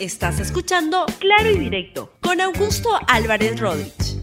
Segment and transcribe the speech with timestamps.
[0.00, 4.22] Estás escuchando Claro y Directo con Augusto Álvarez Rodríguez.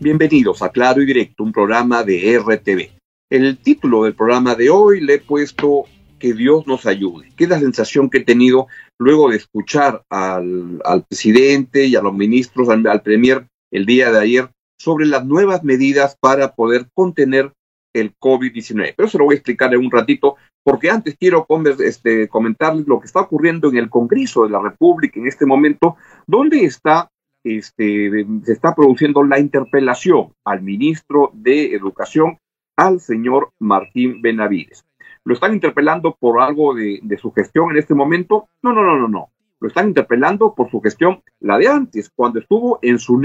[0.00, 2.90] Bienvenidos a Claro y Directo, un programa de RTV.
[3.30, 5.84] El título del programa de hoy le he puesto
[6.18, 8.66] Que Dios nos ayude, es la sensación que he tenido
[8.98, 14.20] luego de escuchar al, presidente y a los ministros, al, al premier el día de
[14.20, 17.54] ayer, sobre las nuevas medidas para poder contener
[17.92, 18.94] el COVID-19.
[18.96, 21.46] Pero se lo voy a explicar en un ratito, porque antes quiero
[21.80, 25.96] este, comentarles lo que está ocurriendo en el Congreso de la República en este momento,
[26.26, 27.10] donde está,
[27.44, 32.38] este, se está produciendo la interpelación al ministro de Educación,
[32.76, 34.84] al señor Martín Benavides.
[35.24, 38.48] ¿Lo están interpelando por algo de, su gestión en este momento?
[38.62, 39.30] No, no, no, no, no.
[39.60, 43.20] Lo están interpelando por su gestión, la de antes, cuando estuvo en su.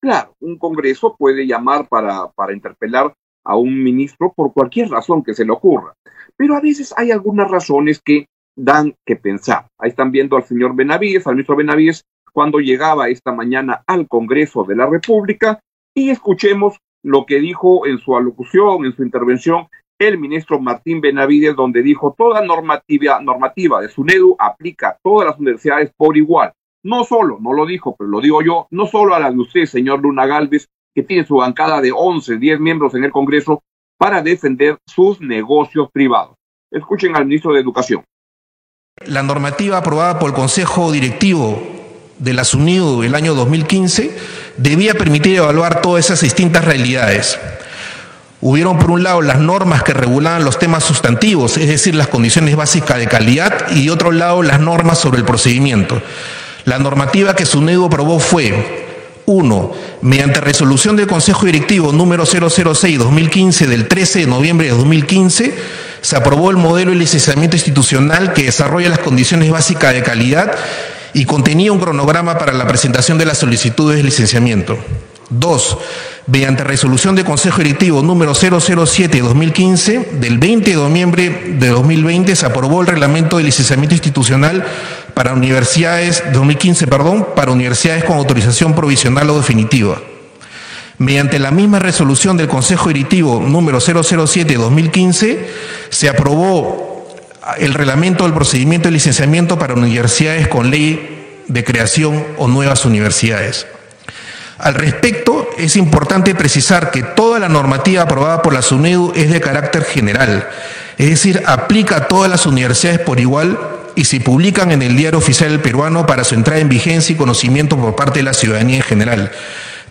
[0.00, 3.14] Claro, un Congreso puede llamar para, para interpelar
[3.48, 5.94] a un ministro por cualquier razón que se le ocurra.
[6.36, 9.66] Pero a veces hay algunas razones que dan que pensar.
[9.78, 14.64] Ahí están viendo al señor Benavides, al ministro Benavides, cuando llegaba esta mañana al Congreso
[14.64, 15.60] de la República
[15.94, 21.56] y escuchemos lo que dijo en su alocución, en su intervención, el ministro Martín Benavides,
[21.56, 26.52] donde dijo toda normativa, normativa de SUNEDU aplica a todas las universidades por igual.
[26.84, 29.64] No solo, no lo dijo, pero lo digo yo, no solo a la de usted,
[29.64, 33.62] señor Luna Galvez, que tiene su bancada de 11, 10 miembros en el Congreso
[33.98, 36.36] para defender sus negocios privados.
[36.70, 38.04] Escuchen al ministro de Educación.
[39.06, 41.60] La normativa aprobada por el Consejo Directivo
[42.18, 44.16] de la SUNIDO el año 2015
[44.56, 47.38] debía permitir evaluar todas esas distintas realidades.
[48.40, 52.54] Hubieron por un lado las normas que regulaban los temas sustantivos, es decir, las condiciones
[52.54, 56.00] básicas de calidad, y de otro lado las normas sobre el procedimiento.
[56.64, 58.77] La normativa que SUNEDO aprobó fue
[59.28, 59.72] 1.
[60.00, 65.54] Mediante resolución del Consejo Directivo número 006-2015 del 13 de noviembre de 2015,
[66.00, 70.56] se aprobó el modelo de licenciamiento institucional que desarrolla las condiciones básicas de calidad
[71.12, 74.78] y contenía un cronograma para la presentación de las solicitudes de licenciamiento.
[75.30, 75.78] 2.
[76.26, 82.82] Mediante resolución del Consejo Directivo número 007-2015 del 20 de noviembre de 2020 se aprobó
[82.82, 84.64] el reglamento de licenciamiento institucional
[85.14, 90.00] para universidades, 2015, perdón, para universidades con autorización provisional o definitiva.
[90.98, 95.38] Mediante la misma resolución del Consejo Directivo número 007-2015,
[95.90, 97.16] se aprobó
[97.58, 103.66] el reglamento del procedimiento de licenciamiento para universidades con ley de creación o nuevas universidades.
[104.58, 109.40] Al respecto, es importante precisar que toda la normativa aprobada por la SUNEDU es de
[109.40, 110.48] carácter general,
[110.98, 113.56] es decir, aplica a todas las universidades por igual
[113.94, 117.76] y se publican en el diario oficial peruano para su entrada en vigencia y conocimiento
[117.76, 119.32] por parte de la ciudadanía en general.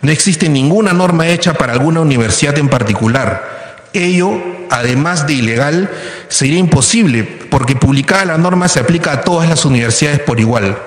[0.02, 3.86] No existe ninguna norma hecha para alguna universidad en particular.
[3.94, 4.38] Ello,
[4.70, 5.90] además de ilegal,
[6.28, 10.78] sería imposible porque publicada la norma se aplica a todas las universidades por igual.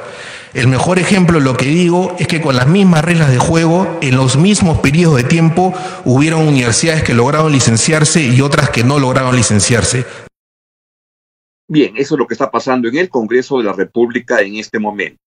[0.54, 4.18] El mejor ejemplo, lo que digo, es que con las mismas reglas de juego, en
[4.18, 5.74] los mismos periodos de tiempo,
[6.04, 10.06] hubieron universidades que lograron licenciarse y otras que no lograron licenciarse.
[11.70, 14.78] Bien, eso es lo que está pasando en el Congreso de la República en este
[14.78, 15.22] momento.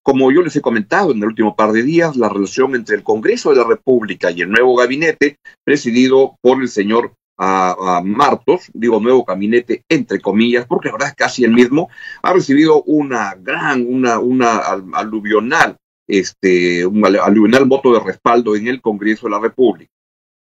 [0.00, 3.02] Como yo les he comentado en el último par de días, la relación entre el
[3.02, 9.24] Congreso de la República y el nuevo gabinete, presidido por el señor Martos, digo nuevo
[9.24, 11.88] gabinete entre comillas, porque la verdad es casi el mismo,
[12.22, 14.58] ha recibido una gran, una, una
[14.94, 15.76] aluvional,
[16.08, 19.92] este, un aluvional voto de respaldo en el Congreso de la República.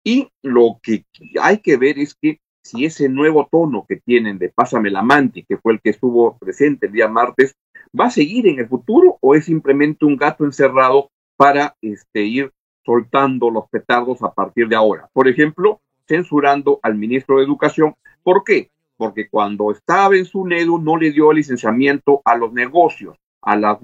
[0.04, 1.04] Y lo que
[1.42, 5.44] hay que ver es que si ese nuevo tono que tienen de Pásame la Manti,
[5.44, 7.54] que fue el que estuvo presente el día martes,
[7.98, 12.52] va a seguir en el futuro o es simplemente un gato encerrado para este, ir
[12.84, 15.08] soltando los petardos a partir de ahora.
[15.12, 17.94] Por ejemplo, censurando al ministro de Educación.
[18.22, 18.70] ¿Por qué?
[18.96, 23.78] Porque cuando estaba en su NEDU no le dio licenciamiento a los negocios, a la,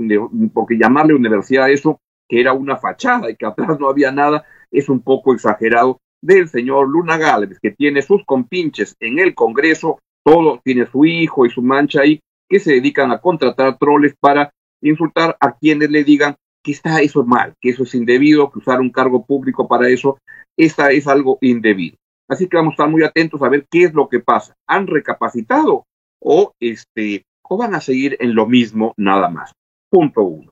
[0.53, 4.45] porque llamarle universidad a eso, que era una fachada y que atrás no había nada,
[4.71, 9.99] es un poco exagerado del señor Luna Galvez, que tiene sus compinches en el Congreso,
[10.25, 14.53] todo tiene su hijo y su mancha ahí, que se dedican a contratar troles para
[14.81, 18.81] insultar a quienes le digan que está eso mal, que eso es indebido, que usar
[18.81, 20.19] un cargo público para eso,
[20.57, 21.97] esa es algo indebido.
[22.33, 24.55] Así que vamos a estar muy atentos a ver qué es lo que pasa.
[24.67, 25.85] ¿Han recapacitado
[26.19, 29.53] o este o van a seguir en lo mismo nada más?
[29.91, 30.51] Punto uno.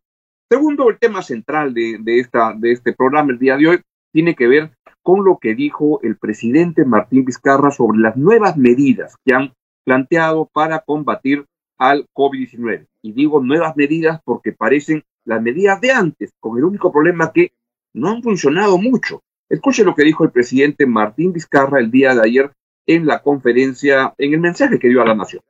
[0.53, 3.81] Segundo, el tema central de, de, esta, de este programa el día de hoy
[4.13, 4.73] tiene que ver
[5.03, 9.55] con lo que dijo el presidente Martín Vizcarra sobre las nuevas medidas que han
[9.87, 11.47] planteado para combatir
[11.79, 12.89] al COVID-19.
[13.01, 17.53] Y digo nuevas medidas porque parecen las medidas de antes, con el único problema que
[17.95, 19.23] no han funcionado mucho.
[19.51, 22.53] Escuche lo que dijo el presidente Martín Vizcarra el día de ayer
[22.87, 25.43] en la conferencia, en el mensaje que dio a la nación.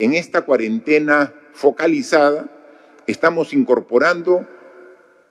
[0.00, 2.50] En esta cuarentena focalizada
[3.06, 4.44] estamos incorporando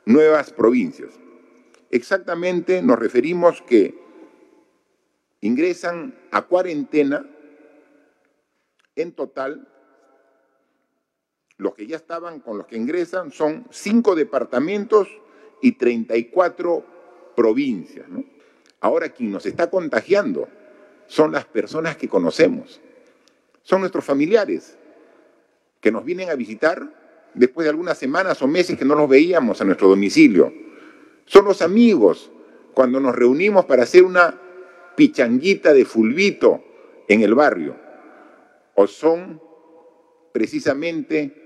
[0.06, 1.20] nuevas provincias.
[1.90, 4.00] Exactamente nos referimos que
[5.42, 7.26] ingresan a cuarentena
[8.96, 9.68] en total,
[11.58, 15.10] los que ya estaban con los que ingresan son cinco departamentos
[15.62, 17.01] y 34
[17.36, 18.08] provincias.
[18.80, 20.48] Ahora quien nos está contagiando
[21.08, 22.80] son las personas que conocemos,
[23.64, 24.78] son nuestros familiares
[25.80, 27.02] que nos vienen a visitar
[27.34, 30.54] después de algunas semanas o meses que no los veíamos a nuestro domicilio.
[31.26, 32.32] Son los amigos
[32.74, 34.40] cuando nos reunimos para hacer una
[34.96, 36.64] pichanguita de fulbito
[37.08, 37.76] en el barrio.
[38.76, 39.42] O son
[40.32, 41.42] precisamente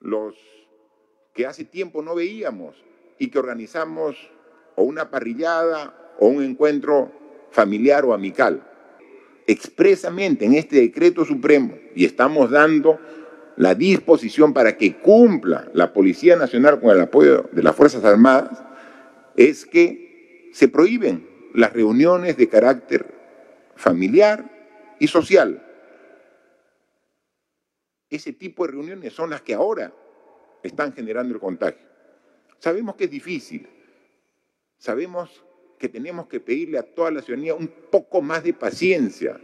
[0.00, 0.34] los
[1.32, 2.76] que hace tiempo no veíamos
[3.18, 4.16] y que organizamos
[4.76, 7.12] o una parrillada o un encuentro
[7.50, 8.62] familiar o amical.
[9.46, 12.98] Expresamente en este decreto supremo, y estamos dando
[13.56, 18.64] la disposición para que cumpla la Policía Nacional con el apoyo de las Fuerzas Armadas,
[19.36, 23.14] es que se prohíben las reuniones de carácter
[23.76, 25.64] familiar y social.
[28.10, 29.92] Ese tipo de reuniones son las que ahora
[30.62, 31.83] están generando el contagio.
[32.58, 33.68] Sabemos que es difícil,
[34.78, 35.44] sabemos
[35.78, 39.40] que tenemos que pedirle a toda la ciudadanía un poco más de paciencia.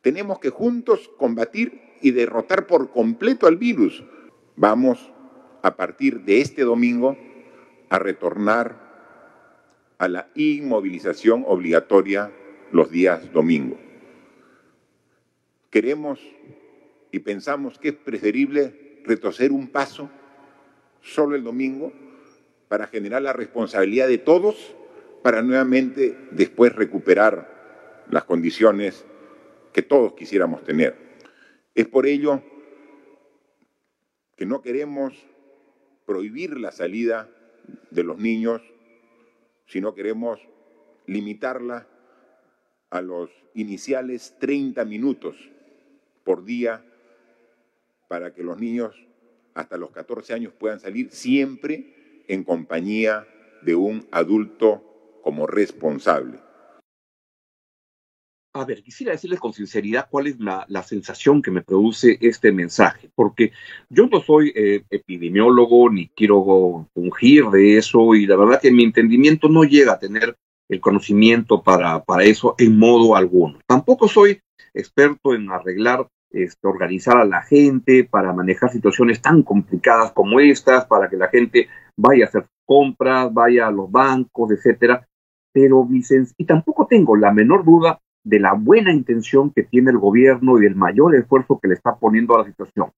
[0.00, 4.02] Tenemos que juntos combatir y derrotar por completo al virus.
[4.56, 5.12] Vamos
[5.62, 7.16] a partir de este domingo
[7.88, 8.82] a retornar
[9.98, 12.32] a la inmovilización obligatoria
[12.72, 13.78] los días domingo.
[15.70, 16.18] Queremos
[17.12, 20.10] y pensamos que es preferible retroceder un paso
[21.02, 21.92] solo el domingo
[22.68, 24.74] para generar la responsabilidad de todos
[25.22, 29.04] para nuevamente después recuperar las condiciones
[29.72, 30.96] que todos quisiéramos tener.
[31.74, 32.42] Es por ello
[34.36, 35.14] que no queremos
[36.06, 37.28] prohibir la salida
[37.90, 38.62] de los niños,
[39.66, 40.40] sino queremos
[41.06, 41.86] limitarla
[42.90, 45.36] a los iniciales 30 minutos
[46.24, 46.84] por día
[48.08, 48.94] para que los niños
[49.54, 53.26] hasta los 14 años puedan salir siempre en compañía
[53.62, 56.38] de un adulto como responsable.
[58.54, 63.10] A ver, quisiera decirles con sinceridad cuál es la, sensación que me produce este mensaje,
[63.14, 63.52] porque
[63.88, 68.84] yo no soy eh, epidemiólogo ni quiero fungir de eso y la verdad que mi
[68.84, 70.36] entendimiento no llega a tener
[70.68, 73.58] el conocimiento para, para eso en modo alguno.
[73.66, 74.38] Tampoco soy
[74.74, 80.86] experto en arreglar este, organizar a la gente para manejar situaciones tan complicadas como estas,
[80.86, 85.06] para que la gente vaya a hacer compras, vaya a los bancos, etcétera.
[85.52, 90.58] Pero y tampoco tengo la menor duda de la buena intención que tiene el gobierno
[90.58, 92.90] y del mayor esfuerzo que le está poniendo a la situación.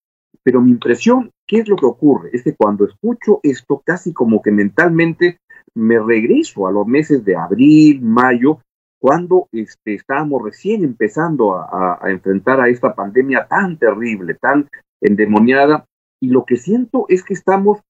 [0.43, 2.31] Pero mi impresión, ¿qué es lo que ocurre?
[2.33, 5.39] Es que cuando escucho esto, casi como que mentalmente
[5.75, 8.59] me regreso a los meses de abril, mayo,
[9.05, 14.71] cuando este, estábamos recién empezando a, enfrentar a esta pandemia tan terrible, tan
[15.03, 15.85] endemoniada,
[16.23, 17.81] y lo que siento es que estamos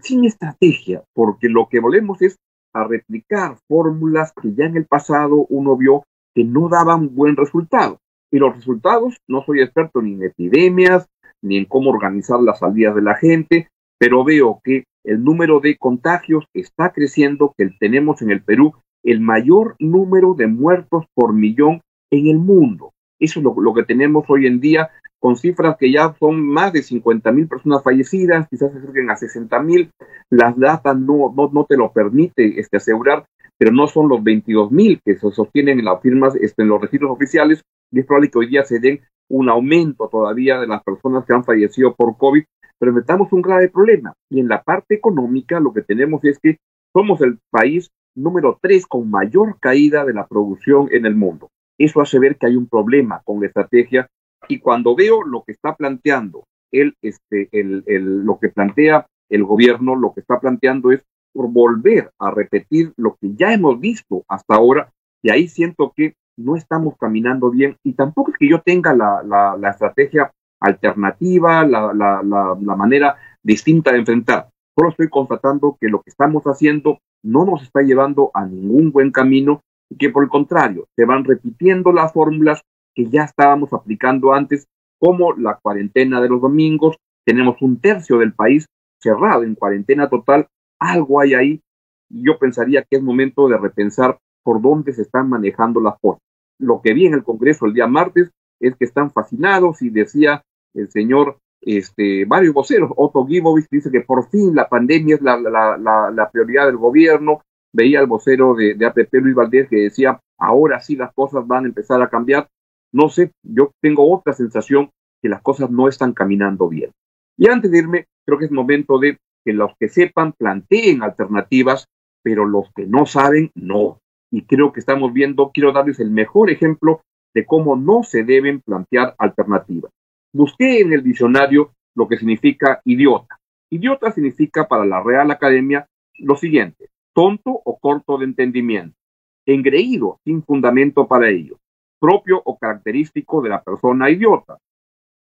[0.00, 2.36] sin estrategia, porque lo que volvemos es
[2.72, 6.04] a replicar fórmulas que ya en el pasado uno vio
[6.36, 7.98] que no daban buen resultado.
[8.30, 11.08] Y los resultados, no soy experto ni en epidemias,
[11.42, 15.76] ni en cómo organizar las salidas de la gente, pero veo que el número de
[15.76, 21.80] contagios está creciendo, que tenemos en el Perú el mayor número de muertos por millón
[22.10, 22.92] en el mundo.
[23.18, 26.82] Eso es lo, que tenemos hoy en día, con cifras que ya son más de
[26.82, 29.90] 50 mil personas fallecidas, quizás se acerquen a 60 mil.
[30.30, 33.26] Las datas no, no, no, te lo permite este, asegurar,
[33.58, 36.80] pero no son los 22 mil que se sostienen en las firmas, este, en los
[36.80, 40.82] registros oficiales, y es probable que hoy día se den un aumento todavía de las
[40.82, 42.42] personas que han fallecido por COVID,
[42.78, 44.14] pero enfrentamos un grave problema.
[44.30, 46.56] Y en la parte económica lo que tenemos es que
[46.92, 51.50] somos el país número tres con mayor caída de la producción en el mundo.
[51.78, 54.08] Eso hace ver que hay un problema con la estrategia
[54.48, 59.44] y cuando veo lo que está planteando el, este, el, el, lo que plantea el
[59.44, 61.02] gobierno, lo que está planteando es
[61.32, 66.56] volver a repetir lo que ya hemos visto hasta ahora, y ahí siento que no
[66.56, 71.92] estamos caminando bien y tampoco es que yo tenga la, la, la estrategia alternativa, la,
[71.92, 74.48] la, manera distinta de enfrentar.
[74.80, 79.10] Solo estoy constatando que lo que estamos haciendo no nos está llevando a ningún buen
[79.10, 79.60] camino
[79.90, 82.62] y que por el contrario se van repitiendo las fórmulas
[82.94, 84.68] que ya estábamos aplicando antes,
[84.98, 86.96] como la cuarentena de los domingos.
[87.26, 88.64] Tenemos un tercio del país
[89.02, 90.46] cerrado en cuarentena total.
[90.78, 91.60] Algo hay ahí.
[92.08, 96.22] Y yo pensaría que es momento de repensar por dónde se están manejando las cosas.
[96.58, 100.42] Lo que vi en el Congreso el día martes es que están fascinados y decía
[100.72, 102.90] el señor este, varios voceros.
[102.96, 107.42] Otto Gibovich dice que por fin la pandemia es la, prioridad del gobierno.
[107.72, 111.64] Veía al vocero de, de APP, Luis Valdés, que decía, ahora sí las cosas van
[111.64, 112.48] a empezar a cambiar.
[112.92, 114.90] No sé, yo tengo otra sensación
[115.22, 116.90] que las cosas no están caminando bien.
[117.36, 121.86] Y antes de irme, creo que es momento de que los que sepan planteen alternativas,
[122.22, 124.00] pero los que no saben, no.
[124.30, 127.02] Y creo que estamos viendo, quiero darles el mejor ejemplo
[127.34, 129.90] de cómo no se deben plantear alternativas.
[130.32, 133.40] Busqué en el diccionario lo que significa idiota.
[133.68, 138.96] Idiota significa para la Real Academia lo siguiente, tonto o corto de entendimiento,
[139.44, 141.58] engreído sin fundamento para ello,
[141.98, 144.58] propio o característico de la persona idiota,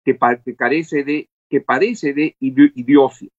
[0.06, 0.18] que,
[0.56, 3.30] carece de, que parece de idiocia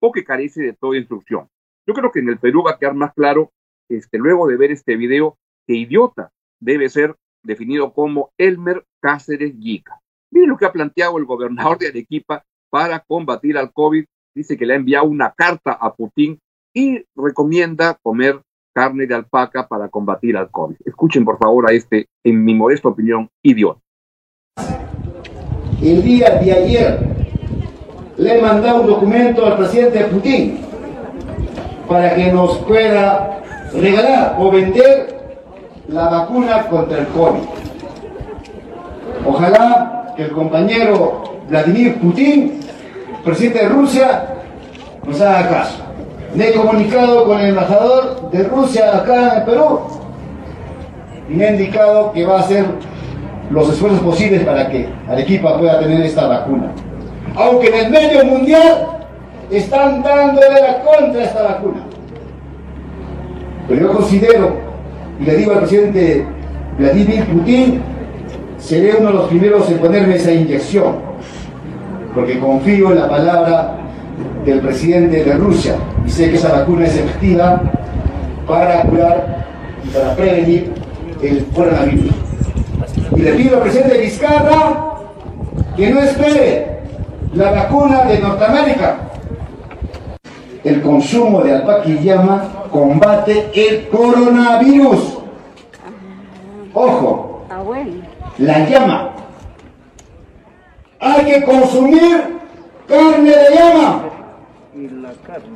[0.00, 1.48] o que carece de toda instrucción.
[1.86, 3.50] Yo creo que en el Perú va a quedar más claro,
[3.88, 6.30] este, luego de ver este video, que idiota
[6.60, 10.00] debe ser definido como Elmer Cáceres Yica.
[10.30, 14.04] Miren lo que ha planteado el gobernador de Arequipa para combatir al COVID.
[14.34, 16.38] Dice que le ha enviado una carta a Putin
[16.74, 18.40] y recomienda comer
[18.74, 20.76] carne de alpaca para combatir al COVID.
[20.84, 23.80] Escuchen por favor a este, en mi modesta opinión, idiota.
[25.80, 27.16] El día de ayer
[28.18, 30.60] le he mandado un documento al presidente Putin
[31.88, 33.42] para que nos pueda
[33.72, 35.16] regalar o vender
[35.88, 37.42] la vacuna contra el COVID.
[39.24, 42.60] Ojalá que el compañero Vladimir Putin,
[43.24, 44.24] presidente de Rusia,
[45.06, 45.78] nos haga caso.
[46.34, 49.80] Me he comunicado con el embajador de Rusia acá en el Perú
[51.28, 52.64] y me ha indicado que va a hacer
[53.50, 56.72] los esfuerzos posibles para que Arequipa pueda tener esta vacuna.
[57.36, 58.86] Aunque en el medio mundial
[59.50, 61.80] están dándole la contra esta vacuna.
[63.68, 64.56] Pero yo considero,
[65.20, 66.24] y le digo al presidente
[66.78, 67.82] Vladimir Putin,
[68.58, 70.96] seré uno de los primeros en ponerme esa inyección,
[72.14, 73.76] porque confío en la palabra
[74.44, 77.60] del presidente de Rusia y sé que esa vacuna es efectiva
[78.46, 79.46] para curar
[79.84, 80.72] y para prevenir
[81.22, 82.12] el coronavirus.
[83.14, 84.86] Y le pido al presidente Vizcarra
[85.76, 86.76] que no espere
[87.34, 88.96] la vacuna de Norteamérica.
[90.64, 95.18] El consumo de alpaca y llama combate el coronavirus.
[96.74, 97.25] Ojo,
[98.38, 99.10] la llama.
[101.00, 102.38] Hay que consumir
[102.88, 104.02] carne de llama.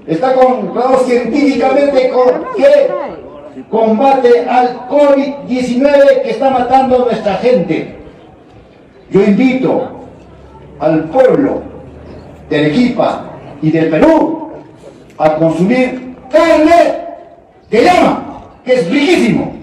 [0.07, 2.13] Está comprobado científicamente
[2.57, 7.97] que combate al COVID-19 que está matando a nuestra gente.
[9.11, 9.89] Yo invito
[10.79, 11.63] al pueblo
[12.49, 13.25] de Arequipa
[13.61, 14.53] y del Perú
[15.19, 17.01] a consumir carne
[17.71, 19.60] de llama, que es riquísimo.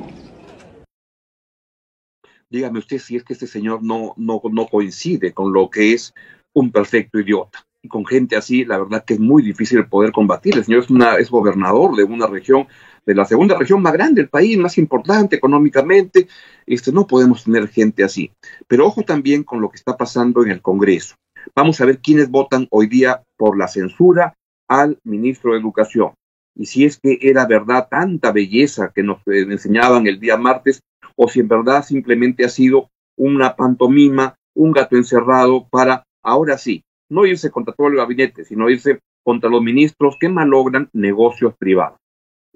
[2.50, 6.13] Dígame usted si es que este señor no, no, no coincide con lo que es
[6.54, 7.66] un perfecto idiota.
[7.82, 10.56] Y con gente así, la verdad que es muy difícil poder combatir.
[10.56, 12.68] El señor es, una, es gobernador de una región,
[13.06, 16.27] de la segunda región más grande del país, más importante económicamente.
[16.66, 18.32] Este, no podemos tener gente así.
[18.68, 21.16] Pero ojo también con lo que está pasando en el Congreso.
[21.56, 24.34] Vamos a ver quiénes votan hoy día por la censura
[24.68, 26.13] al ministro de Educación.
[26.56, 30.82] Y si es que era verdad tanta belleza que nos eh, enseñaban el día martes,
[31.18, 36.84] o si en verdad simplemente ha sido una pantomima, un gato encerrado para, ahora sí,
[37.10, 41.98] no irse contra todo el gabinete, sino irse contra los ministros que malogran negocios privados.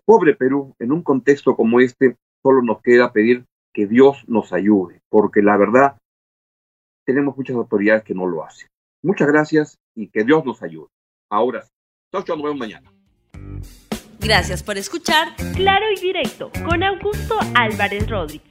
[0.05, 5.01] Pobre Perú, en un contexto como este, solo nos queda pedir que Dios nos ayude,
[5.09, 5.97] porque la verdad,
[7.05, 8.67] tenemos muchas autoridades que no lo hacen.
[9.03, 10.89] Muchas gracias y que Dios nos ayude.
[11.29, 11.69] Ahora sí.
[12.11, 12.91] Chao, chao, nos vemos mañana.
[14.19, 18.50] Gracias por escuchar Claro y Directo con Augusto Álvarez Rodríguez.